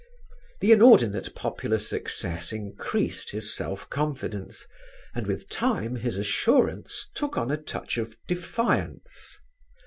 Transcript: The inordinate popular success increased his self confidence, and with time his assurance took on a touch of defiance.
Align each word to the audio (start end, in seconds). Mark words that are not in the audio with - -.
The 0.61 0.71
inordinate 0.71 1.35
popular 1.35 1.77
success 1.77 2.51
increased 2.51 3.29
his 3.29 3.55
self 3.55 3.87
confidence, 3.91 4.65
and 5.13 5.27
with 5.27 5.47
time 5.47 5.97
his 5.97 6.17
assurance 6.17 7.07
took 7.13 7.37
on 7.37 7.51
a 7.51 7.57
touch 7.61 7.99
of 7.99 8.17
defiance. 8.27 9.37